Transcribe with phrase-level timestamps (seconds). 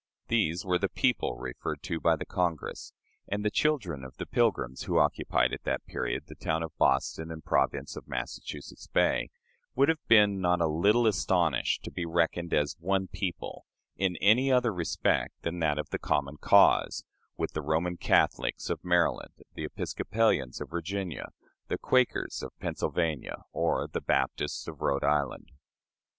[0.29, 2.91] "These were the "people" referred to by the Congress;
[3.27, 7.29] and the children of the Pilgrims, who occupied at that period the town of Boston
[7.29, 9.29] and Province of Massachusetts Bay,
[9.75, 14.51] would have been not a little astonished to be reckoned as "one people," in any
[14.51, 17.05] other respect than that of the "common cause,"
[17.37, 21.27] with the Roman Catholics of Maryland, the Episcopalians of Virginia,
[21.67, 25.51] the Quakers of Pennsylvania, or the Baptists of Rhode Island.